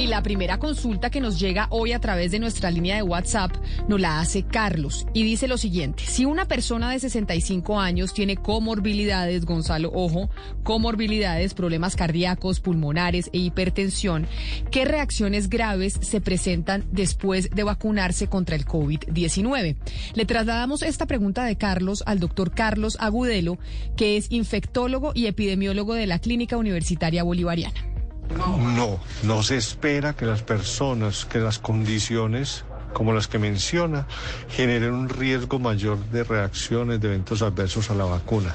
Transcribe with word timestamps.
Y 0.00 0.06
la 0.06 0.22
primera 0.22 0.58
consulta 0.58 1.10
que 1.10 1.20
nos 1.20 1.38
llega 1.38 1.66
hoy 1.68 1.92
a 1.92 2.00
través 2.00 2.32
de 2.32 2.38
nuestra 2.38 2.70
línea 2.70 2.96
de 2.96 3.02
WhatsApp 3.02 3.52
nos 3.86 4.00
la 4.00 4.18
hace 4.18 4.44
Carlos 4.44 5.06
y 5.12 5.24
dice 5.24 5.46
lo 5.46 5.58
siguiente, 5.58 6.04
si 6.06 6.24
una 6.24 6.46
persona 6.46 6.90
de 6.90 6.98
65 6.98 7.78
años 7.78 8.14
tiene 8.14 8.38
comorbilidades, 8.38 9.44
Gonzalo, 9.44 9.90
ojo, 9.92 10.30
comorbilidades, 10.62 11.52
problemas 11.52 11.96
cardíacos, 11.96 12.60
pulmonares 12.60 13.28
e 13.34 13.40
hipertensión, 13.40 14.26
¿qué 14.70 14.86
reacciones 14.86 15.50
graves 15.50 15.98
se 16.00 16.22
presentan 16.22 16.86
después 16.90 17.50
de 17.50 17.62
vacunarse 17.62 18.26
contra 18.26 18.56
el 18.56 18.64
COVID-19? 18.64 19.76
Le 20.14 20.24
trasladamos 20.24 20.80
esta 20.80 21.04
pregunta 21.04 21.44
de 21.44 21.56
Carlos 21.56 22.02
al 22.06 22.20
doctor 22.20 22.52
Carlos 22.52 22.96
Agudelo, 23.00 23.58
que 23.98 24.16
es 24.16 24.32
infectólogo 24.32 25.12
y 25.14 25.26
epidemiólogo 25.26 25.92
de 25.92 26.06
la 26.06 26.20
Clínica 26.20 26.56
Universitaria 26.56 27.22
Bolivariana. 27.22 27.89
No, 28.36 29.00
no 29.22 29.42
se 29.42 29.56
espera 29.56 30.12
que 30.14 30.26
las 30.26 30.42
personas, 30.42 31.24
que 31.24 31.38
las 31.38 31.58
condiciones 31.58 32.64
como 32.92 33.12
las 33.12 33.28
que 33.28 33.38
menciona, 33.38 34.06
generen 34.48 34.92
un 34.92 35.08
riesgo 35.08 35.58
mayor 35.58 35.98
de 36.10 36.24
reacciones, 36.24 37.00
de 37.00 37.08
eventos 37.08 37.42
adversos 37.42 37.90
a 37.90 37.94
la 37.94 38.04
vacuna. 38.04 38.54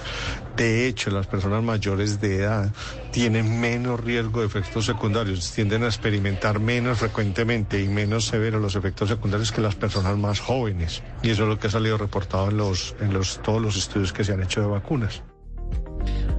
De 0.56 0.88
hecho, 0.88 1.10
las 1.10 1.28
personas 1.28 1.64
mayores 1.64 2.20
de 2.22 2.38
edad 2.38 2.72
tienen 3.12 3.60
menos 3.60 4.00
riesgo 4.00 4.42
de 4.42 4.48
efectos 4.48 4.86
secundarios, 4.86 5.52
tienden 5.52 5.84
a 5.84 5.88
experimentar 5.88 6.60
menos 6.60 7.00
frecuentemente 7.00 7.82
y 7.82 7.88
menos 7.88 8.26
severos 8.26 8.62
los 8.62 8.76
efectos 8.76 9.10
secundarios 9.10 9.52
que 9.52 9.62
las 9.62 9.76
personas 9.76 10.18
más 10.18 10.40
jóvenes. 10.40 11.02
Y 11.24 11.30
eso 11.30 11.44
es 11.44 11.50
lo 11.50 11.60
que 11.60 11.68
ha 11.68 11.72
salido 11.72 11.98
reportado 11.98 12.50
en, 12.50 12.58
los, 12.58 12.96
en 13.00 13.14
los, 13.14 13.42
todos 13.42 13.62
los 13.62 13.78
estudios 13.78 14.14
que 14.14 14.24
se 14.24 14.34
han 14.34 14.44
hecho 14.44 14.62
de 14.62 14.68
vacunas. 14.68 15.22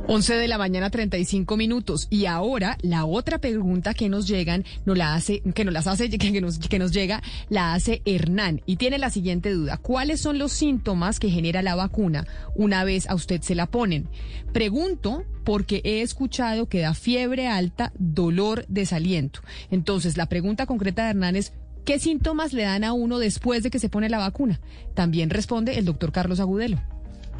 11 0.08 0.34
de 0.34 0.46
la 0.46 0.56
mañana 0.56 0.88
35 0.88 1.56
minutos 1.56 2.06
y 2.10 2.26
ahora 2.26 2.78
la 2.82 3.04
otra 3.04 3.38
pregunta 3.38 3.92
que 3.92 4.08
nos 4.08 4.28
llegan 4.28 4.64
nos 4.84 4.96
la 4.96 5.14
hace 5.14 5.40
que 5.40 5.64
nos 5.64 5.74
las 5.74 5.88
hace 5.88 6.08
que 6.18 6.40
nos 6.40 6.58
que 6.58 6.78
nos 6.78 6.92
llega 6.92 7.22
la 7.48 7.74
hace 7.74 8.02
Hernán 8.04 8.62
y 8.66 8.76
tiene 8.76 8.98
la 8.98 9.10
siguiente 9.10 9.50
duda 9.50 9.78
¿cuáles 9.78 10.20
son 10.20 10.38
los 10.38 10.52
síntomas 10.52 11.18
que 11.18 11.30
genera 11.30 11.60
la 11.60 11.74
vacuna 11.74 12.24
una 12.54 12.84
vez 12.84 13.08
a 13.08 13.16
usted 13.16 13.40
se 13.42 13.56
la 13.56 13.66
ponen? 13.66 14.08
Pregunto 14.52 15.24
porque 15.42 15.80
he 15.84 16.02
escuchado 16.02 16.68
que 16.68 16.80
da 16.80 16.92
fiebre 16.92 17.46
alta, 17.46 17.92
dolor, 17.98 18.64
desaliento. 18.68 19.40
Entonces, 19.70 20.16
la 20.16 20.26
pregunta 20.26 20.66
concreta 20.66 21.04
de 21.04 21.10
Hernán 21.10 21.36
es 21.36 21.52
¿qué 21.84 22.00
síntomas 22.00 22.52
le 22.52 22.64
dan 22.64 22.82
a 22.82 22.92
uno 22.92 23.18
después 23.18 23.62
de 23.62 23.70
que 23.70 23.78
se 23.78 23.88
pone 23.88 24.08
la 24.08 24.18
vacuna? 24.18 24.60
También 24.94 25.30
responde 25.30 25.78
el 25.78 25.84
doctor 25.84 26.10
Carlos 26.10 26.40
Agudelo. 26.40 26.80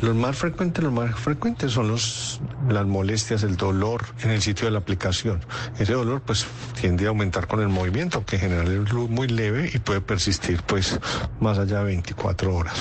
Los 0.01 0.15
más 0.15 0.37
frecuentes, 0.37 0.85
los 0.85 0.93
más 0.93 1.19
frecuentes 1.19 1.73
son 1.73 1.89
los, 1.89 2.41
las 2.69 2.87
molestias, 2.87 3.43
el 3.43 3.57
dolor 3.57 4.05
en 4.23 4.31
el 4.31 4.43
sitio 4.43 4.67
de 4.67 4.73
la 4.73 4.79
aplicación. 4.79 5.41
Ese 5.79 5.95
dolor 5.95 6.21
pues 6.21 6.47
tiende 6.79 7.07
a 7.07 7.09
aumentar 7.09 7.47
con 7.47 7.61
el 7.61 7.69
movimiento, 7.69 8.25
que 8.25 8.37
en 8.37 8.43
general 8.43 8.87
es 8.87 8.93
muy 8.93 9.29
leve 9.29 9.71
y 9.73 9.79
puede 9.79 10.03
persistir 10.03 10.63
pues 10.63 10.99
más 11.41 11.59
allá 11.59 11.79
de 11.79 11.85
24 11.85 12.55
horas. 12.55 12.77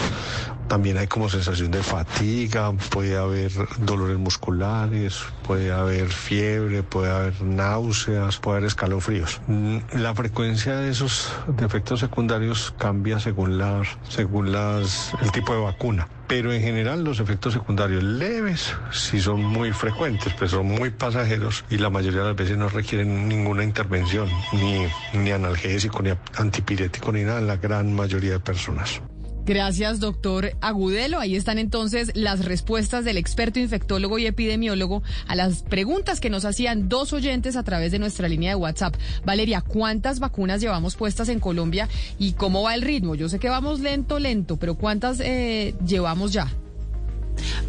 También 0.67 0.97
hay 0.97 1.07
como 1.07 1.29
sensación 1.29 1.71
de 1.71 1.83
fatiga, 1.83 2.71
puede 2.89 3.17
haber 3.17 3.51
dolores 3.79 4.17
musculares, 4.17 5.19
puede 5.45 5.71
haber 5.71 6.09
fiebre, 6.09 6.83
puede 6.83 7.11
haber 7.11 7.41
náuseas, 7.41 8.37
puede 8.37 8.57
haber 8.57 8.67
escalofríos. 8.67 9.41
Mm, 9.47 9.77
la 9.93 10.15
frecuencia 10.15 10.77
de 10.77 10.89
esos 10.89 11.31
efectos 11.59 11.99
secundarios 11.99 12.73
cambia 12.77 13.19
según, 13.19 13.57
la, 13.57 13.81
según 14.09 14.51
las, 14.51 15.11
el 15.21 15.31
tipo 15.31 15.53
de 15.53 15.61
vacuna 15.61 16.07
pero 16.27 16.51
en 16.51 16.61
general 16.61 17.03
los 17.03 17.19
efectos 17.19 17.53
secundarios 17.53 18.03
leves 18.03 18.73
sí 18.91 19.19
son 19.19 19.43
muy 19.43 19.71
frecuentes, 19.71 20.33
pero 20.33 20.49
son 20.49 20.65
muy 20.65 20.89
pasajeros 20.89 21.65
y 21.69 21.77
la 21.77 21.89
mayoría 21.89 22.21
de 22.21 22.27
las 22.27 22.35
veces 22.35 22.57
no 22.57 22.69
requieren 22.69 23.27
ninguna 23.27 23.63
intervención, 23.63 24.27
ni, 24.53 24.87
ni 25.13 25.31
analgésico, 25.31 26.01
ni 26.01 26.11
antipirético, 26.35 27.11
ni 27.11 27.23
nada 27.23 27.39
en 27.39 27.47
la 27.47 27.57
gran 27.57 27.93
mayoría 27.93 28.31
de 28.31 28.39
personas. 28.39 29.01
Gracias, 29.45 29.99
doctor 29.99 30.53
Agudelo. 30.59 31.19
Ahí 31.19 31.35
están 31.35 31.59
entonces 31.59 32.11
las 32.15 32.45
respuestas 32.45 33.05
del 33.05 33.17
experto 33.17 33.59
infectólogo 33.59 34.17
y 34.17 34.25
epidemiólogo 34.25 35.03
a 35.27 35.35
las 35.35 35.61
preguntas 35.61 36.19
que 36.19 36.31
nos 36.31 36.45
hacían 36.45 36.89
dos 36.89 37.13
oyentes 37.13 37.55
a 37.55 37.61
través 37.61 37.91
de 37.91 37.99
nuestra 37.99 38.27
línea 38.27 38.49
de 38.49 38.55
WhatsApp. 38.55 38.95
Valeria, 39.23 39.61
¿cuántas 39.61 40.19
vacunas 40.19 40.61
llevamos 40.61 40.95
puestas 40.95 41.29
en 41.29 41.39
Colombia 41.39 41.87
y 42.17 42.33
cómo 42.33 42.63
va 42.63 42.73
el 42.73 42.81
ritmo? 42.81 43.13
Yo 43.13 43.29
sé 43.29 43.37
que 43.37 43.49
vamos 43.49 43.81
lento, 43.81 44.17
lento, 44.17 44.57
pero 44.57 44.73
¿cuántas 44.73 45.19
eh, 45.19 45.75
llevamos 45.85 46.33
ya? 46.33 46.51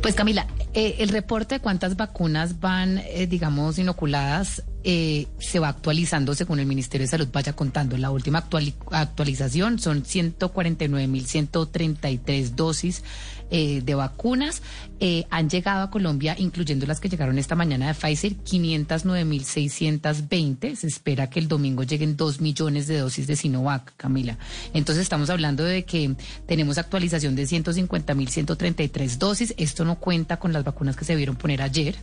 Pues 0.00 0.14
Camila, 0.14 0.46
eh, 0.72 0.96
el 1.00 1.10
reporte 1.10 1.56
de 1.56 1.60
cuántas 1.60 1.96
vacunas 1.96 2.60
van, 2.60 2.98
eh, 2.98 3.26
digamos, 3.26 3.78
inoculadas 3.78 4.62
eh, 4.88 5.26
se 5.40 5.58
va 5.58 5.70
actualizando 5.70 6.36
según 6.36 6.60
el 6.60 6.66
Ministerio 6.66 7.06
de 7.06 7.10
Salud 7.10 7.26
vaya 7.32 7.54
contando. 7.54 7.96
La 7.96 8.12
última 8.12 8.46
actualización 8.92 9.80
son 9.80 10.04
149.133 10.04 12.50
dosis 12.50 13.02
eh, 13.50 13.82
de 13.84 13.94
vacunas. 13.96 14.62
Eh, 15.00 15.24
han 15.28 15.50
llegado 15.50 15.82
a 15.82 15.90
Colombia, 15.90 16.36
incluyendo 16.38 16.86
las 16.86 17.00
que 17.00 17.08
llegaron 17.08 17.36
esta 17.36 17.56
mañana 17.56 17.88
de 17.88 17.94
Pfizer, 17.94 18.36
509.620. 18.44 20.76
Se 20.76 20.86
espera 20.86 21.28
que 21.30 21.40
el 21.40 21.48
domingo 21.48 21.82
lleguen 21.82 22.16
2 22.16 22.40
millones 22.40 22.86
de 22.86 22.98
dosis 22.98 23.26
de 23.26 23.34
Sinovac, 23.34 23.92
Camila. 23.96 24.38
Entonces 24.72 25.02
estamos 25.02 25.30
hablando 25.30 25.64
de 25.64 25.84
que 25.84 26.14
tenemos 26.46 26.78
actualización 26.78 27.34
de 27.34 27.42
150.133 27.42 29.18
dosis. 29.18 29.52
Esto 29.56 29.84
no 29.84 29.98
cuenta 29.98 30.36
con 30.36 30.52
las 30.52 30.62
vacunas 30.62 30.94
que 30.94 31.04
se 31.04 31.16
vieron 31.16 31.34
poner 31.34 31.60
ayer. 31.60 31.96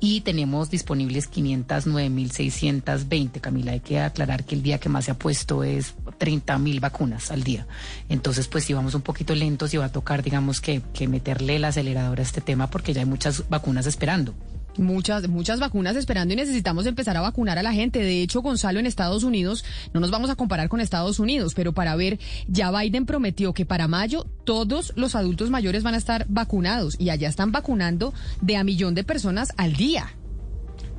Y 0.00 0.20
tenemos 0.20 0.70
disponibles 0.70 1.30
509.620. 1.30 3.40
Camila, 3.40 3.72
hay 3.72 3.80
que 3.80 4.00
aclarar 4.00 4.44
que 4.44 4.54
el 4.54 4.62
día 4.62 4.78
que 4.78 4.88
más 4.88 5.06
se 5.06 5.12
ha 5.12 5.18
puesto 5.18 5.64
es 5.64 5.94
30.000 6.18 6.80
vacunas 6.80 7.30
al 7.30 7.42
día. 7.42 7.66
Entonces, 8.08 8.48
pues 8.48 8.64
si 8.64 8.74
vamos 8.74 8.94
un 8.94 9.02
poquito 9.02 9.34
lentos 9.34 9.72
y 9.72 9.78
va 9.78 9.86
a 9.86 9.92
tocar, 9.92 10.22
digamos, 10.22 10.60
que, 10.60 10.82
que 10.92 11.08
meterle 11.08 11.56
el 11.56 11.64
acelerador 11.64 12.20
a 12.20 12.22
este 12.22 12.40
tema 12.40 12.68
porque 12.68 12.92
ya 12.92 13.00
hay 13.00 13.06
muchas 13.06 13.48
vacunas 13.48 13.86
esperando. 13.86 14.34
Muchas, 14.76 15.28
muchas 15.28 15.60
vacunas 15.60 15.94
esperando 15.94 16.34
y 16.34 16.36
necesitamos 16.36 16.86
empezar 16.86 17.16
a 17.16 17.20
vacunar 17.20 17.58
a 17.58 17.62
la 17.62 17.72
gente. 17.72 18.00
De 18.00 18.22
hecho, 18.22 18.42
Gonzalo, 18.42 18.80
en 18.80 18.86
Estados 18.86 19.22
Unidos, 19.22 19.64
no 19.92 20.00
nos 20.00 20.10
vamos 20.10 20.30
a 20.30 20.36
comparar 20.36 20.68
con 20.68 20.80
Estados 20.80 21.20
Unidos, 21.20 21.54
pero 21.54 21.72
para 21.72 21.94
ver, 21.94 22.18
ya 22.48 22.72
Biden 22.72 23.06
prometió 23.06 23.52
que 23.54 23.66
para 23.66 23.86
mayo 23.86 24.26
todos 24.44 24.92
los 24.96 25.14
adultos 25.14 25.50
mayores 25.50 25.84
van 25.84 25.94
a 25.94 25.98
estar 25.98 26.26
vacunados 26.28 26.96
y 26.98 27.10
allá 27.10 27.28
están 27.28 27.52
vacunando 27.52 28.12
de 28.40 28.56
a 28.56 28.64
millón 28.64 28.94
de 28.94 29.04
personas 29.04 29.50
al 29.56 29.74
día. 29.74 30.14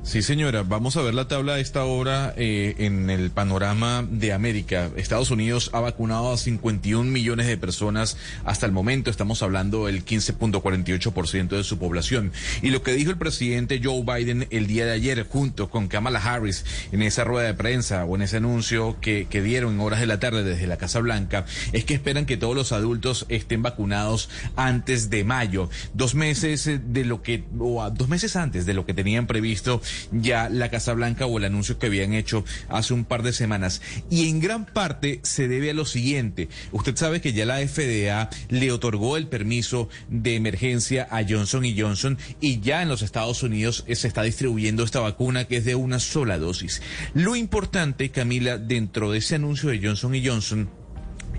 Sí, 0.06 0.22
señora. 0.22 0.62
Vamos 0.62 0.96
a 0.96 1.02
ver 1.02 1.14
la 1.14 1.26
tabla 1.26 1.56
de 1.56 1.60
esta 1.60 1.84
hora 1.84 2.32
eh, 2.36 2.76
en 2.78 3.10
el 3.10 3.32
panorama 3.32 4.06
de 4.08 4.32
América. 4.32 4.88
Estados 4.94 5.32
Unidos 5.32 5.68
ha 5.72 5.80
vacunado 5.80 6.32
a 6.32 6.36
51 6.36 7.10
millones 7.10 7.48
de 7.48 7.56
personas 7.56 8.16
hasta 8.44 8.66
el 8.66 8.72
momento. 8.72 9.10
Estamos 9.10 9.42
hablando 9.42 9.86
del 9.86 10.04
15.48% 10.04 11.48
de 11.48 11.64
su 11.64 11.78
población. 11.78 12.30
Y 12.62 12.70
lo 12.70 12.84
que 12.84 12.92
dijo 12.92 13.10
el 13.10 13.18
presidente 13.18 13.80
Joe 13.82 14.04
Biden 14.04 14.46
el 14.50 14.68
día 14.68 14.86
de 14.86 14.92
ayer 14.92 15.26
junto 15.28 15.70
con 15.70 15.88
Kamala 15.88 16.20
Harris 16.20 16.64
en 16.92 17.02
esa 17.02 17.24
rueda 17.24 17.48
de 17.48 17.54
prensa 17.54 18.04
o 18.04 18.14
en 18.14 18.22
ese 18.22 18.36
anuncio 18.36 18.98
que, 19.00 19.26
que 19.28 19.42
dieron 19.42 19.74
en 19.74 19.80
horas 19.80 19.98
de 19.98 20.06
la 20.06 20.20
tarde 20.20 20.44
desde 20.44 20.68
la 20.68 20.76
Casa 20.76 21.00
Blanca 21.00 21.46
es 21.72 21.84
que 21.84 21.94
esperan 21.94 22.26
que 22.26 22.36
todos 22.36 22.54
los 22.54 22.70
adultos 22.70 23.26
estén 23.28 23.60
vacunados 23.60 24.30
antes 24.54 25.10
de 25.10 25.24
mayo. 25.24 25.68
Dos 25.94 26.14
meses 26.14 26.70
de 26.92 27.04
lo 27.04 27.22
que, 27.22 27.42
o 27.58 27.90
dos 27.90 28.08
meses 28.08 28.36
antes 28.36 28.66
de 28.66 28.74
lo 28.74 28.86
que 28.86 28.94
tenían 28.94 29.26
previsto 29.26 29.82
ya 30.12 30.48
la 30.48 30.70
Casa 30.70 30.92
Blanca 30.94 31.26
o 31.26 31.38
el 31.38 31.44
anuncio 31.44 31.78
que 31.78 31.86
habían 31.86 32.12
hecho 32.12 32.44
hace 32.68 32.94
un 32.94 33.04
par 33.04 33.22
de 33.22 33.32
semanas. 33.32 33.82
Y 34.10 34.28
en 34.28 34.40
gran 34.40 34.66
parte 34.66 35.20
se 35.22 35.48
debe 35.48 35.70
a 35.70 35.74
lo 35.74 35.84
siguiente. 35.84 36.48
Usted 36.72 36.96
sabe 36.96 37.20
que 37.20 37.32
ya 37.32 37.46
la 37.46 37.58
FDA 37.66 38.30
le 38.48 38.72
otorgó 38.72 39.16
el 39.16 39.28
permiso 39.28 39.88
de 40.08 40.36
emergencia 40.36 41.08
a 41.10 41.22
Johnson 41.28 41.64
y 41.64 41.78
Johnson 41.78 42.18
y 42.40 42.60
ya 42.60 42.82
en 42.82 42.88
los 42.88 43.02
Estados 43.02 43.42
Unidos 43.42 43.84
se 43.86 44.08
está 44.08 44.22
distribuyendo 44.22 44.84
esta 44.84 45.00
vacuna 45.00 45.46
que 45.46 45.58
es 45.58 45.64
de 45.64 45.74
una 45.74 45.98
sola 45.98 46.38
dosis. 46.38 46.82
Lo 47.14 47.36
importante, 47.36 48.10
Camila, 48.10 48.58
dentro 48.58 49.10
de 49.10 49.18
ese 49.18 49.36
anuncio 49.36 49.70
de 49.70 49.80
Johnson 49.82 50.14
y 50.14 50.26
Johnson, 50.26 50.70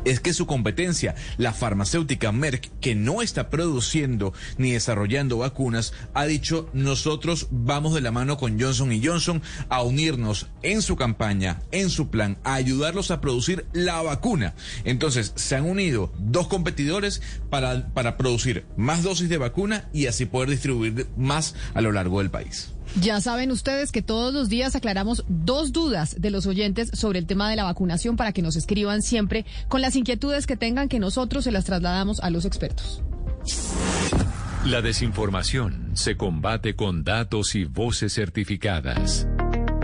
es 0.06 0.20
que 0.20 0.34
su 0.34 0.46
competencia, 0.46 1.16
la 1.38 1.54
farmacéutica 1.54 2.32
Merck, 2.32 2.70
que 2.80 2.96
no 2.96 3.22
está 3.22 3.50
produciendo 3.50 4.34
ni 4.58 4.72
desarrollando 4.72 5.38
vacunas, 5.40 5.94
ha 6.14 6.26
dicho 6.26 6.70
nosotros 6.74 7.48
vamos 7.52 7.94
de 7.94 8.02
la 8.02 8.12
mano 8.12 8.38
con 8.38 8.60
Johnson 8.60 8.92
y 8.92 9.06
Johnson 9.06 9.42
a 9.70 9.82
unirnos 9.82 10.48
en 10.62 10.82
su 10.82 10.96
campaña, 10.96 11.62
en 11.72 11.90
su 11.90 12.10
plan, 12.10 12.38
a 12.44 12.56
ayudarlos 12.56 13.12
a 13.12 13.22
producir 13.22 13.66
la 13.74 14.02
vacuna. 14.02 14.56
Entonces, 14.84 15.34
se 15.36 15.56
han 15.56 15.66
unido 15.66 16.12
dos 16.18 16.48
competidores 16.48 17.22
para, 17.50 17.88
para 17.94 18.18
producir 18.18 18.66
más 18.76 19.04
dosis 19.04 19.30
de 19.30 19.38
vacuna 19.38 19.90
y 19.94 20.08
así 20.08 20.26
poder 20.26 20.50
distribuir 20.50 21.08
más 21.18 21.56
a 21.74 21.82
lo 21.82 21.92
largo 21.92 22.20
del 22.20 22.30
país. 22.30 22.77
Ya 23.02 23.22
saben 23.22 23.52
ustedes 23.52 23.92
que 23.92 24.02
todos 24.02 24.34
los 24.34 24.50
días 24.50 24.76
aclaramos 24.76 25.24
dos 25.28 25.72
dudas 25.72 26.20
de 26.20 26.32
los 26.32 26.48
oyentes 26.48 26.90
sobre 26.94 27.20
el 27.20 27.28
tema 27.28 27.50
de 27.50 27.56
la 27.56 27.64
vacunación 27.64 28.16
para 28.16 28.32
que 28.32 28.42
nos 28.42 28.56
escriban 28.56 29.04
siempre 29.04 29.46
con 29.68 29.82
las 29.82 29.96
inquietudes 29.96 30.48
que 30.48 30.58
tengan 30.58 30.90
que 30.90 31.00
nosotros 31.00 31.44
se 31.44 31.52
las 31.52 31.66
trasladamos 31.66 32.20
a 32.22 32.32
los 32.32 32.46
expertos. 32.46 33.04
La 34.66 34.82
desinformación 34.82 35.92
se 35.94 36.18
combate 36.18 36.76
con 36.76 37.04
datos 37.04 37.56
y 37.56 37.66
voces 37.66 38.14
certificadas. 38.14 39.28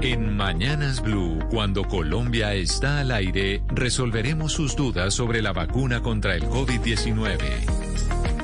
En 0.01 0.35
Mañanas 0.35 1.01
Blue, 1.01 1.39
cuando 1.49 1.83
Colombia 1.83 2.53
está 2.55 2.99
al 2.99 3.11
aire, 3.11 3.61
resolveremos 3.69 4.51
sus 4.51 4.75
dudas 4.75 5.13
sobre 5.13 5.41
la 5.41 5.53
vacuna 5.53 6.01
contra 6.01 6.35
el 6.35 6.43
COVID-19. 6.43 7.82